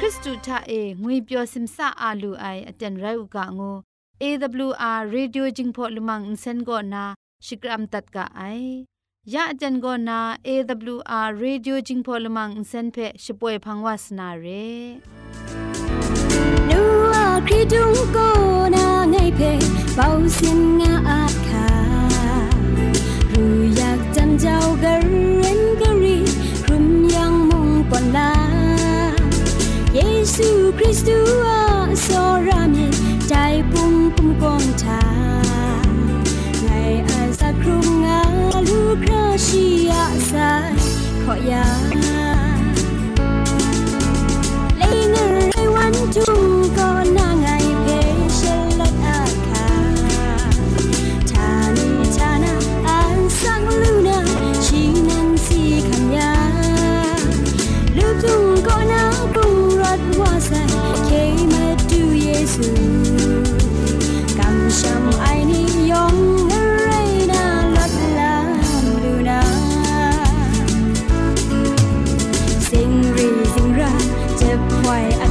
[0.00, 3.76] ခရစ်တုထအေငွေပျော်စင်ဆာအာလူအိုင်အတန်ရုတ်ကငို
[4.22, 7.02] AWR Radio Jingpho Lumang Insen go na
[7.46, 8.62] Shikram tat ka ai
[9.32, 10.18] ya ajan go na
[10.52, 14.66] AWR Radio Jingpho Lumang Insen phe shipoe phangwas na re
[16.68, 16.80] nu
[17.22, 18.28] a khridung go
[18.74, 19.52] na ngai phe
[19.96, 20.65] pau sin
[30.98, 31.56] stua
[32.06, 32.88] so rame
[33.30, 35.00] jai pung pung kong cha
[36.64, 38.20] ngai a sa krung nga
[38.68, 40.48] lu kra shi ya sa
[41.24, 41.64] kho ya
[74.96, 75.25] 爱。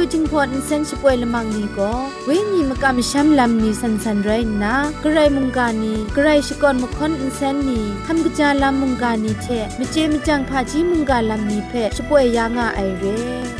[0.00, 1.92] ยูจึงพอนเซนช่วยละมังนี่ก็
[2.26, 4.30] เวนีมกามชัำลำนี้สันสันไร
[4.64, 9.46] นะกระไรมุงกานีกระไรชกอนมคอนอินเซนนี่ทำกิจาลำมุงกานีเท
[9.78, 13.59] มเจมจังพาจีมุงกาลำนี้เพ่ช่วยยางอไอเร่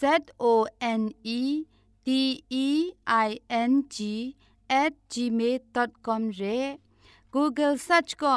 [0.00, 0.02] z
[0.50, 0.54] o
[1.00, 1.02] n
[1.38, 1.42] e
[2.06, 2.08] d
[2.66, 2.68] e
[3.26, 3.30] i
[3.70, 3.96] n g
[4.82, 6.42] at gmail.com เร
[7.34, 8.34] Google search ก็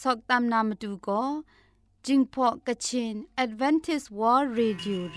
[0.00, 1.22] สอกตามนามตุก็
[2.06, 3.14] จิงพอกะชิน
[3.44, 5.16] Advantage World Radio เ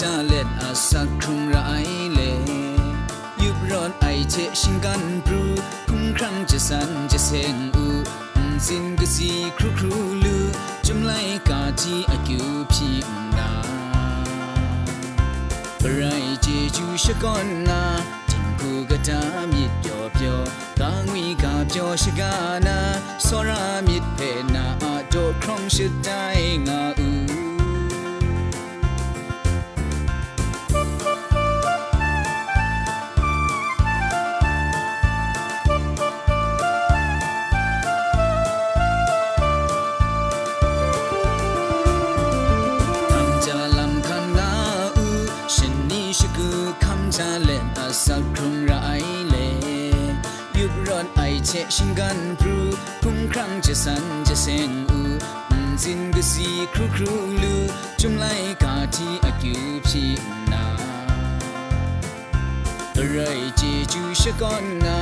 [0.00, 1.56] จาเล็ดอาสักครุงไร
[2.12, 2.20] เล
[3.42, 5.42] ยุบร้อนไอเชชิงกันปรู
[5.88, 7.86] คุ้มครั้งจะสันจะเซงอู
[8.66, 10.36] สินกสีครูครูลู
[10.86, 11.12] จุมไล
[11.48, 12.96] กาจีอากิวพี่
[13.38, 13.52] ดา
[15.82, 17.82] ปรายเจจูชะกอนนา
[18.30, 19.20] จิงกูกะตา
[19.52, 20.38] มิดยอเปียว
[20.80, 22.32] กางวีกาเปียวชะกา
[22.66, 22.78] นา
[23.26, 24.18] สรามิดเพ
[24.54, 26.24] นาอาโดครองชะได้
[26.68, 27.47] งาอู
[51.72, 52.58] เชชิงกันพรู
[53.02, 55.00] พุ่งครั้งจะสันจะเซงอู
[55.82, 57.54] สินก็สีครูครูลู
[58.00, 58.24] จุมไล
[58.62, 60.04] กาที่อากิวพี
[60.52, 60.64] นา
[63.10, 63.16] ไร
[63.56, 64.98] เจจูชะก่อนนา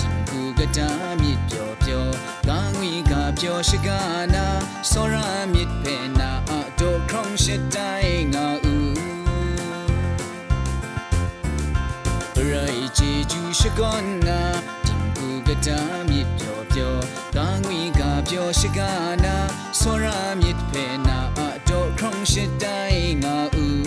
[0.00, 0.88] จิงกูกะตา
[1.20, 2.04] มิดเปียวเปียว
[2.48, 4.00] กางวีกาเปียวชะกา
[4.34, 4.46] นา
[4.90, 5.84] สรามิดเพ
[6.18, 7.78] นาอะโตครองชะได
[8.34, 8.76] งาอู
[12.32, 14.79] เอนนาจิงกูกะกางวีกา
[15.50, 15.80] ကတာ
[16.10, 16.94] မြစ်တော်ပြော
[17.36, 18.80] တာငွေကပြောရှိက
[19.24, 19.36] နာ
[19.80, 20.06] စောရ
[20.40, 23.82] မြစ်ဖေနာအတော်ခေါင်းရှိတိုင်ငါဦး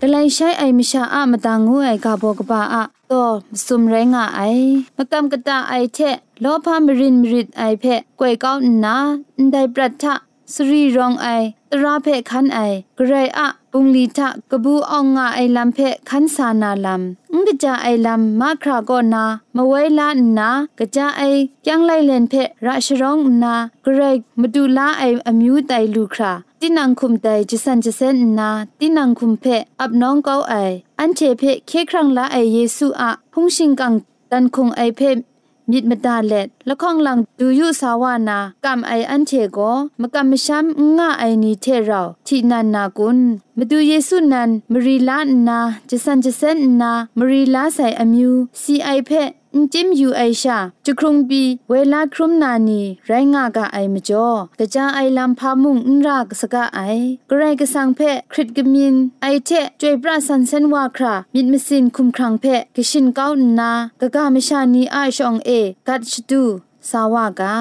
[0.00, 2.76] တလိုင်ရှိုင်အိမ်မရှာအမတန်ငိုးအိုင်ကဘောကပါအ
[3.12, 3.34] တော့
[3.66, 8.96] စုံရဲငါအိုင်မကမ်ကတာအိုင်ချက်လောဖမရင်မရစ်အိုင်ဖက်ကွယ်ကောင်းနာ
[9.36, 10.04] အန်တိုင်ပရထ
[10.54, 19.23] စရီရောင်အိုင်တရာဖက်ခန်းအိုင်ဂရေအ ปุงลีทะกบูอองงาไอลำเพคันสานาลำงกจาไอลำมาคราก็นา
[19.55, 20.49] มไว้ลานา
[20.79, 21.21] กะจาไอ
[21.67, 22.33] ยังไลเลนเพ
[22.65, 24.01] ราชรองนาเกร
[24.39, 28.49] มาดูลาไออมิวไตลูคราตินังคุมไตจิสันจิเซนนา
[28.79, 29.45] ตินังคุมเพ
[29.81, 30.53] อับน้องเกาไอ
[30.99, 33.93] อันเชเพเคครั้งละไอเยซูอะพุงชิงกัง
[34.31, 35.01] ตันคงไอเพ
[35.71, 39.59] มิดมดาเล็ดละข้องหลังดูยุสาวานากำไออันเทโก
[40.01, 40.65] มกำมชัม
[40.97, 43.19] ง่าไอนีเทเราที่นันนากุน
[43.57, 47.63] มาดูเยซูนันมรีลานาจะสันจะเซนนามรีลา
[49.54, 54.28] อมิวซีไอเพจิมยูไอชาจุครุงบีเวลาครุมนานีไรงากะไอมจ่อ
[54.58, 56.80] กะจาไอลำพามุงนรากสกะไอ
[57.30, 58.00] กระไรกะสังเพ
[58.32, 62.44] คริตกมินไอเทจวยปราสันเซนวาครามิดมสินคุมครังเพ
[62.76, 65.50] กะชินก้าวนากะกะมชานีไอชองเอ
[65.88, 66.42] กัดชดู
[66.90, 67.54] สาวากา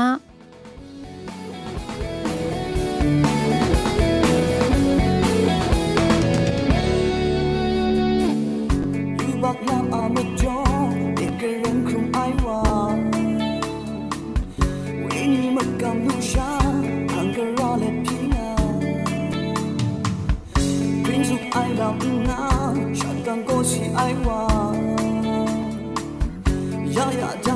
[21.52, 24.74] 爱人啊，全艰苦是爱我，
[26.94, 27.12] 呀
[27.46, 27.51] 呀。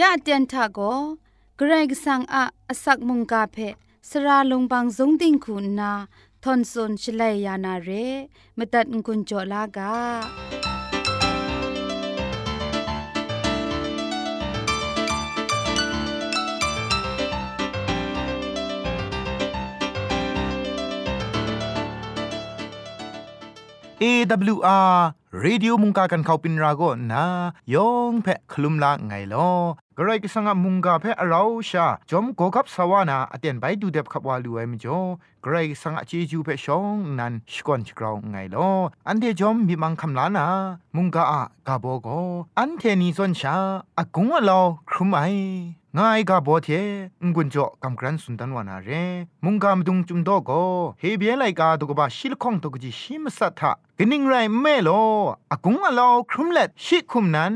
[0.00, 0.78] ยะเตียนทาโก
[1.56, 3.56] เกรกสังอะอสักมุงกาเพ
[4.08, 5.92] สระลงบางสงติงคุณนา
[6.42, 7.90] ทอนซนชลัยยานาเร
[8.56, 9.94] มตัดกุญจลากา
[24.02, 24.96] AWR
[25.44, 27.24] Radio มุงกากันเขาปินราโกนะ
[27.74, 29.50] ยองเพะคลุมละไงลอ
[29.98, 34.98] กระไรก็สังมุงกาเพอเราชาจอมโกกับสวานาอเตียนไปดูเด็บขับวาลูไอมจ่อ
[35.44, 38.68] กระไรสังเจจูเพชองนันสกอนชกราวไงลอ
[39.08, 40.46] อันเดจอมมีมังคำลานา
[40.96, 42.08] มุงกาอะกาโบโก
[42.58, 43.54] อันเทนีซอนชา
[43.98, 45.20] อากงอะลอครุมไอ
[45.98, 46.68] ง่ายกาโบเท
[47.26, 48.88] งกุนจ่อกำกรันสุนตันวานาเร
[49.44, 50.50] มุงกามดุงจุมโตโก
[51.00, 54.90] เฮเบียไลกาตุกบะชิลคองตุกจิชิมสัทธะกนิงไรแม่โล
[55.52, 57.52] อากงอะลอครุมเล็ดชิคุมนั้น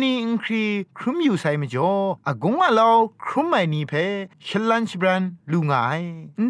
[0.00, 0.64] นี่อิงครี
[0.98, 1.92] ครุมอยู่ไซมจ่อ
[2.28, 2.90] อากงอะลอ
[3.24, 3.92] ครุมไม่นีเพ
[4.46, 5.22] ชลันชบรัน
[5.52, 6.00] ลูงาย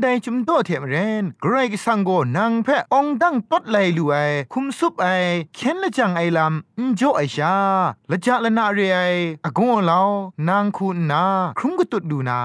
[0.01, 4.15] ได้จุมโตเทมเรนไกรกสังโกนางเพองดังตดไลลูไอ
[4.53, 5.07] คุมซุปไอ
[5.55, 7.55] เข็นละจังไอลำอินจ่อไอชา
[8.11, 8.99] ละจาละนาเรไอ
[9.45, 10.05] อากงอะลอ
[10.49, 11.22] นางคุณนา
[11.59, 12.41] ครุมก็ตุดดูนา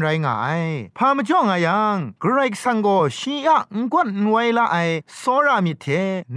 [0.00, 0.62] ไรง่าย
[0.96, 2.88] พามาจ่องอายังกรกสังโก
[3.18, 4.76] ชีอะงกวนนวยละไอ
[5.20, 5.86] สอรามิเท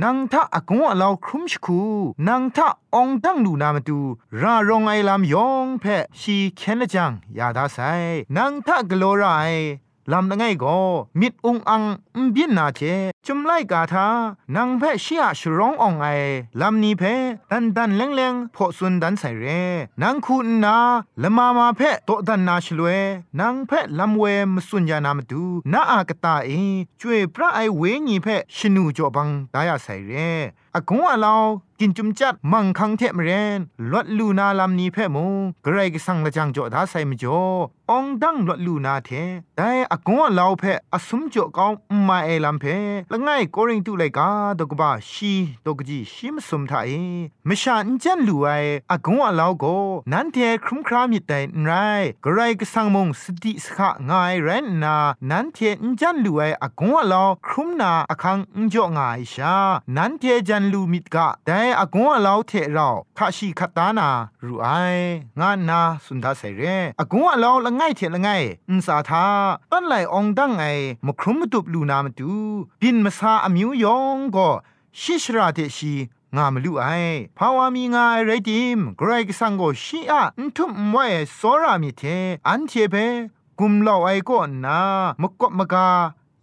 [0.03, 1.82] นังทะอากงอะลาครุมชคู
[2.27, 4.00] นังทะองตั้งดูนามาดู
[4.41, 5.86] รารองไอลำยองเพ
[6.20, 7.77] ชีเคนจังยาดาไซ
[8.38, 9.25] นังทะกโลไร
[10.12, 10.79] ลำนังไงก็
[11.20, 11.84] มิดองอัง
[12.18, 12.82] มบินนาเจ
[13.26, 14.08] จุมไลกาทา
[14.56, 16.08] นางแพเชียชร้องอองไอ
[16.62, 17.04] ลำนี้เพ
[17.52, 19.46] ดันดันแรงแรงพอสุนดันใส่เร
[20.02, 20.78] นางคุณนา
[21.22, 22.88] ละมามาเพโตดันนาชลเว
[23.39, 26.50] นางเพลำเวมสุญญานามดูนาอากตาเอ
[27.00, 30.12] ช่วยพระไอเวญีเพชนูจอบังดายาใส่เร
[30.76, 31.44] อากงอลาว
[31.80, 33.60] กินจุมจัดมังคังเทมเรน
[33.91, 35.34] ลวดลูนาลำนี้เพมง
[35.65, 39.10] กระไรก็สังละจังจอดาใส่มจ่อองดังลวดลูนาเท
[39.58, 40.63] แต่อากงอลาวเพ
[40.94, 41.74] อสมจ่อกอง
[42.10, 42.65] มาเอลำเพ
[43.12, 45.34] ละง่ายกอริงตุไลกาดกบ้าชี
[45.65, 46.91] ดกจีชิมสมทาเอ
[47.48, 48.48] มชาอินจันลูไอ
[48.91, 49.65] อากงอาลาวโก
[50.12, 51.72] นันเทครุมครามิดแต่ไร
[52.24, 54.96] กระไรก็สังมงสติสขะง่ายเรนนา
[55.30, 59.56] นันเทอินจันลูไออากงอาลาวครุมนาอคังอินจ่อง่ายชา
[59.98, 64.10] นันเทจันลูมิดกะแต่อากงอาลาวเทเราคาชีคตานา
[64.46, 64.67] รูไอ
[65.39, 66.63] งานนาสุนทาเสเร
[67.00, 69.26] อากงอาลาวละง่ายเทละง่ายอุนสาทา
[69.72, 70.65] ต้นไหลองดังไอ
[71.06, 72.34] มครุมมตุบลูนาามาดู
[72.82, 74.50] บินมาซาอมิวยองก็
[75.00, 75.94] ชิชราเทชี
[76.36, 76.88] งามลุไอ
[77.38, 80.24] ภาวามีงาไรดิมกรกสังโกชีอะ
[80.56, 81.06] ทุมไว้
[81.40, 82.04] สอรามิเท
[82.48, 82.96] อันเทเป
[83.60, 84.80] กุมเล่าไอก็นา
[85.22, 85.88] มกบมกา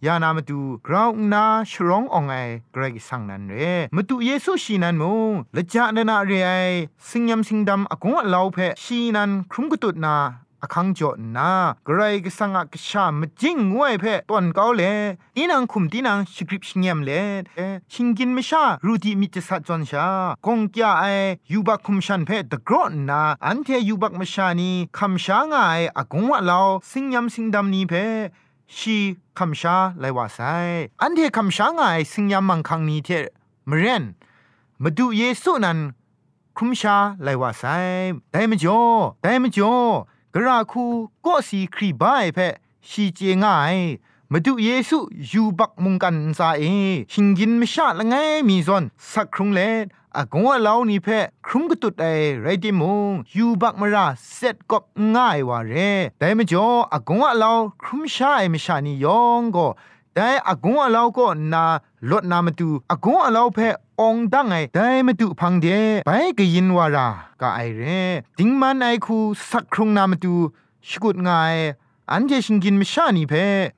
[0.05, 2.35] ยานามาดูกราวนาชร้ององไอ
[2.71, 3.55] เกรกสังนันเร
[3.95, 6.51] มาดูเยซูชีนันมงละจานานาเรไอ
[7.07, 10.15] สิงยำสิงดำอากงเล่าเพชีนันครุมกตุนา
[10.65, 11.51] อคังจอนา
[11.85, 14.83] ไกรกสังกชามจิงงวยเพตอนเกาเล
[15.37, 17.11] อีนังคุมตีนังสคริปชิงยมเล
[17.91, 20.07] ชิงกินมชารูดีมิจสัจจอนชา
[20.45, 21.05] กงกยาไอ
[21.51, 25.57] ยูบักคุมชันเพตะกรอนนาอันเทยูบักมชานีคำชางไอ
[25.97, 26.59] อากงวะลา
[26.91, 27.93] สิงยำสิงดำนี้เพ
[28.75, 28.97] ชี
[29.37, 30.39] คำชาไลว่าไซ
[31.01, 33.09] อันเทคำชางไอสิงยำมังคังนี้เท
[33.69, 34.03] มเรน
[34.83, 35.79] มาดูเยซูนัน
[36.57, 37.63] คุมชาไลว่าไซ
[38.31, 38.81] ได้มจ่อ
[39.23, 39.75] ได้มจ่อ
[40.37, 40.85] กระคู
[41.25, 42.53] ก็สีครีบายเพะ
[42.89, 43.75] ชีเจง่าย
[44.31, 44.97] มาดูเยซู
[45.31, 46.63] ยูบักมุงกันซาเอ
[47.11, 48.15] ชิงกินไม่ชาละไง
[48.47, 49.59] มีซอนสักครุงเล
[50.15, 52.05] อากงว่าเล่านี่เพะครุมกตุดไอ
[52.41, 54.77] ไรดิมงยูบักมาราเสร็จก็
[55.15, 55.73] ง่ายว่าเร
[56.19, 57.51] แต่ไม่จ่ออากงว่าเล่า
[57.83, 59.67] ครุมชาไอไม่ชานี่ยองก็
[60.15, 61.63] แต่อากงว่าเล่าก็นา
[62.11, 63.59] ลดนามาดูอากงว่าเลาเพ
[64.01, 65.67] องดังไงแต่มาดูพังเด
[66.05, 67.07] ไปก็ยินวารา
[67.41, 67.83] กะไอเร
[68.37, 69.17] ติงมันไอคู
[69.49, 70.33] สักครงนามาดู
[70.87, 71.55] ชกุดง่าย
[72.11, 73.33] อันเจชิงกินมิชานีเพ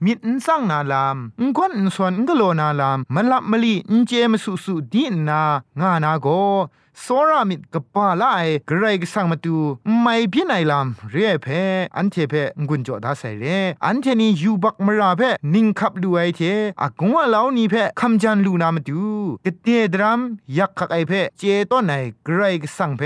[0.06, 5.42] มิดนซังนาลามอุงควันอุนส่วนอุงกโลนาลามมันลับมลีอุนเจมสุสุดีนา
[5.80, 6.28] งานาโก
[7.06, 9.56] สอรามิดกปาลาไอกรกสังมาตู
[10.02, 11.48] ไม่พินัยลามเรียเพ
[11.98, 12.34] อันเทเพ
[12.68, 13.46] งุนจอดาใส่เร
[13.86, 15.22] อันเทนียูบักมราเพ
[15.54, 16.42] นิงขับดูไอเท
[16.82, 19.02] อากงว่าเหล่านี้เพคำจันลูนามาตู
[19.46, 20.20] กเตดรัม
[20.58, 21.94] ยักขักไอเพเจต้นไอ
[22.28, 23.02] กรกสังเพ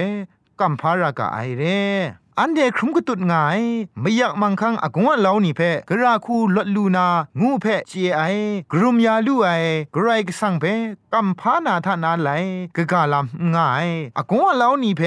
[0.60, 1.64] กัมพารากาไอเร
[2.40, 3.62] อันเดครุมกตุดง่าย
[4.02, 7.08] ไม่อยากมังคังอากงว่าเล่านี้เพกราคูลดลูนา
[7.42, 8.22] งูเพเจไอ
[8.72, 9.50] กรุมยาลูไอ
[9.96, 10.66] กรายกสังเพ
[11.14, 12.30] กัมพานาทานาไล
[12.76, 15.02] กะกาลามง่ายอากงว่าเล่านี้เพ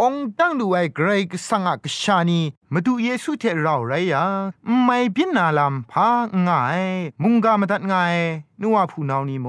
[0.00, 2.40] องตั้งดูไอกรายกสังอักชานี
[2.72, 4.24] มาดูเยซูเทเราไรยา
[4.84, 6.08] ไม่พินนาลำพา
[6.46, 6.82] ง่าย
[7.22, 8.16] มุงกามาตัดง่าย
[8.62, 9.46] นัวผู้นานีโม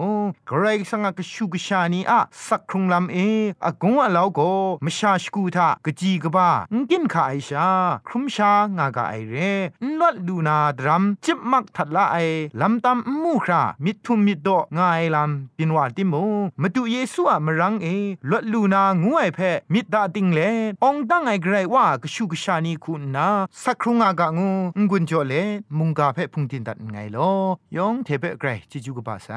[0.49, 3.17] กรสังกชูกชานีอะสักครุงลำเอ
[3.65, 4.41] อากงอะลาวโก
[4.85, 6.49] มชาชกูทากะจีกบ้า
[6.89, 7.67] กินขาไอชา
[8.07, 9.35] ครุมชางากาไอเร
[9.81, 12.17] นลดลูนาดรัมจิบมักทัดละไอ
[12.61, 16.13] ลำตำมูครามิทุมมิดโดง่ายลำปินวาติโม
[16.61, 17.87] มาดูเยซูอะมรังเอ
[18.31, 19.39] ลดลูนางวยเพ
[19.73, 20.39] มิดดาติงเล
[20.83, 23.27] องตั้งไอไกรว่ากชูกชานีคุณนา
[23.63, 24.51] สักครุงอากางู
[24.89, 25.33] งุนจอเล
[25.77, 27.31] มุงกาเพ่พุงตินตัดไงลอ
[27.77, 29.29] ยองเทเปไกรจิจูกบาไซ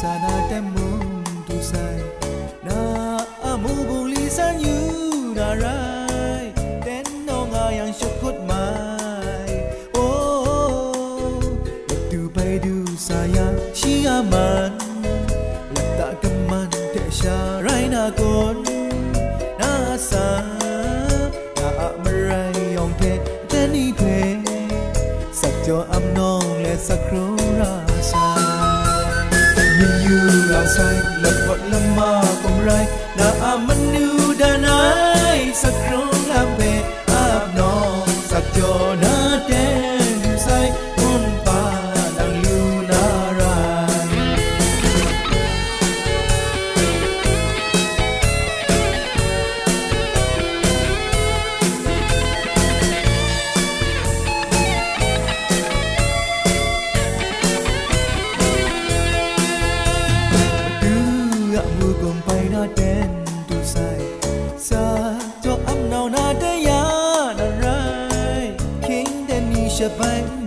[0.00, 0.87] ไป
[69.96, 70.37] เ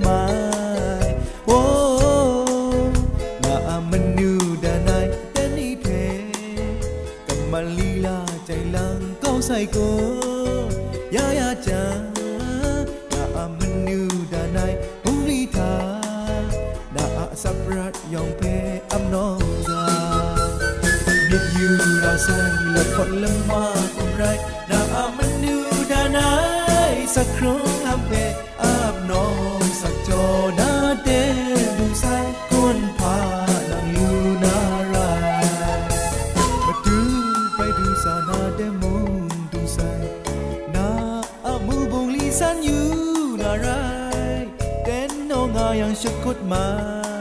[46.21, 46.69] กกฎหมา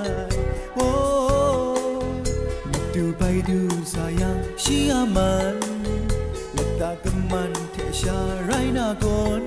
[0.06, 0.08] ย
[0.74, 0.90] โอ้
[2.94, 3.60] ดูไปดู
[3.92, 5.56] สายังชีอามัน
[6.54, 9.06] หลับตากับมันเทชาไรนาก
[9.40, 9.42] น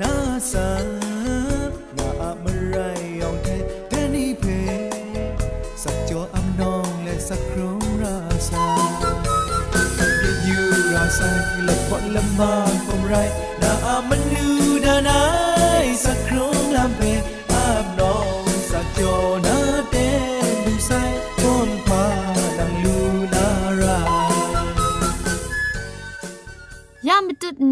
[0.00, 0.14] นา
[0.50, 0.70] สา
[1.96, 2.78] นาอะมไร
[3.20, 3.48] ยองเท
[3.88, 4.44] เทนี่เพ
[5.82, 8.18] สักจออำนองและสักครองรา
[8.48, 8.66] สา
[10.44, 11.20] อยู่ราใส
[11.64, 12.52] และพอละมา
[12.86, 13.14] คงไร
[13.62, 14.46] นาอามันนู
[14.84, 15.22] ดานา
[15.84, 17.02] ยสักครั้งลำเพ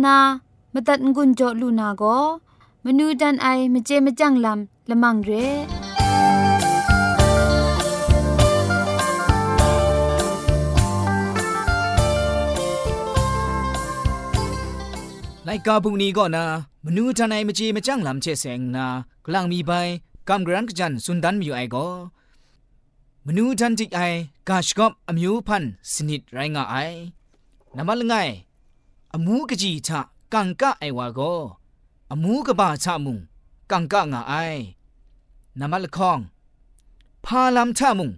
[0.06, 0.18] นา
[0.74, 2.02] มตัดงุนจอลูนาโก
[2.84, 5.30] มนูดันไอมเจมจังลำละมังเร
[15.44, 16.44] ไลกาบุงนี้ก็นะ
[16.84, 18.86] มนูทนายมจีมจังลำเชเสงนา
[19.26, 19.72] กลางมีใบ
[20.28, 21.86] กำกรันกจันสุนดันมีอยู่ไอก็
[23.26, 24.00] มนูทันติไอ
[24.48, 26.76] กาชกอบอมิวพันสนิดไรงาไอ
[27.76, 28.14] นามาลงไง
[29.18, 30.00] อมูกจีทะ
[30.32, 31.34] กังกะไอวาก็
[32.10, 33.18] อมูกบาชะมุง
[33.70, 34.34] กังกะงาไอ
[35.58, 36.20] นามาลคอง
[37.24, 38.10] พาลำทะมุง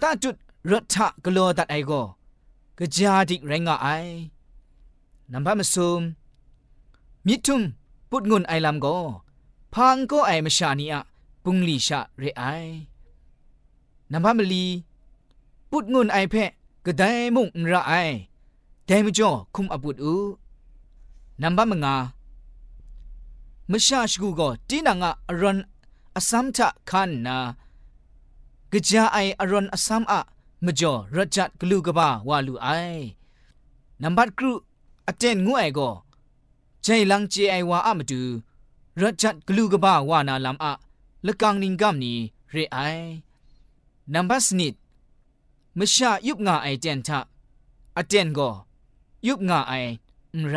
[0.00, 0.36] ตาจุด
[0.70, 1.92] รถทะกลัวตัดไอโก
[2.78, 3.88] กะจาดิไรงาไอ
[5.32, 6.00] นัมพะมซุม
[7.26, 7.62] มิทุม
[8.10, 8.86] ปุดงุนไอลำโก
[9.74, 11.00] พังก็ไอมาชานีอะ
[11.44, 12.42] ปุงลีชะเรไอ
[14.12, 14.64] นัมพะมลี
[15.70, 16.50] ปุดงุนไอเพะ
[16.84, 17.94] ก็ได้มุงระไอ
[18.92, 20.30] ဒဲမကျော်ခုမအပုတ်ဦး
[21.42, 21.94] နံပါတ်မငါ
[23.70, 25.58] မရှာရှိကူကတင်းနာငါအရွန်
[26.18, 27.36] အစမ်ချခန္နာ
[28.86, 30.14] ကြာအိုင်အရွန်အစမ်အ
[30.64, 33.04] မကျော်ရဂျတ်ဂလူကဘာဝါလူအိုင်
[34.02, 34.52] နံပါတ်ကရု
[35.08, 35.94] အတန်ငွဲ့ကော
[36.84, 38.20] ဂျိုင်လန်ဂျေအိုင်ဝါအမတူ
[39.00, 40.72] ရဂျတ်ဂလူကဘာဝါနာလမ်အ
[41.26, 42.12] လကန်နင်ကမ်နီ
[42.52, 43.06] ရေအိုင်
[44.12, 44.74] နံပါတ်စနစ်
[45.78, 47.08] မရှာယုပ်ငါအိုင်တန်ထ
[47.98, 48.54] အတန်ကော
[49.26, 49.72] ยุบงาไอ
[50.50, 50.56] ไร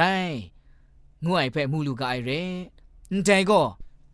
[1.25, 2.31] ง่วยไปมูลูกไอเร
[3.25, 3.61] ใจก็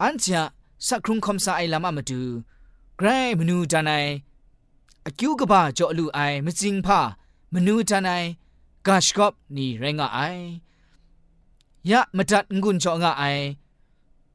[0.01, 0.43] อันเชีะ
[0.87, 2.21] สักครุงคำสาไอลำอามาดู
[2.97, 3.07] ไกร
[3.39, 4.05] มนูจานาย
[5.05, 6.99] อคิวกบ้าจาลูไอมจิงพา
[7.53, 8.23] มนูจานาย
[8.87, 10.19] กาชกอบนี่แรงาไอ
[11.89, 13.23] ยะมาจัดงุนเจาะงาไอ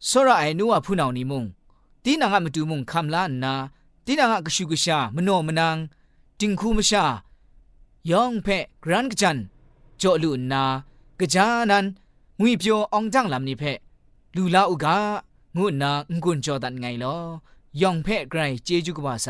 [0.09, 1.45] สระไอนัวผู้นานิมุง
[2.05, 3.55] ตีนางะมาดูมุงคำลานนา
[4.05, 5.77] ตีนางะกชูกชามโนมนาง
[6.41, 7.05] จิงคูมชา
[8.11, 8.49] ยองเพ
[8.83, 9.39] กรันกจัน
[10.02, 10.64] จอลุนา
[11.20, 11.86] กะจานัน
[12.40, 13.78] งุยเปียวอองจังลำนี่เพะ
[14.36, 14.98] ลูลาอุกา
[15.58, 15.92] งุนนา
[16.24, 17.18] งุนจอดันไงลอ
[17.82, 19.30] ยองเพะไกรเจจูกว่าไซ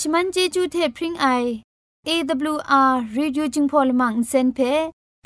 [0.00, 1.26] ชมันเจจูเทพริงไอ
[2.08, 4.58] AWR Reducing Polymer เซนเพ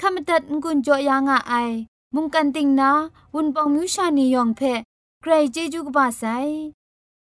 [0.00, 1.54] ขามตัดงุนจอยางอไอ
[2.14, 2.90] มุงกันติงนา
[3.34, 4.60] วุนปองมิวชานียองเพ
[5.20, 6.22] ใครเจจูกบาไซ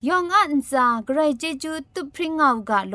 [0.09, 2.94] ยองอันซาใครเจจูตุพริงเอากาโล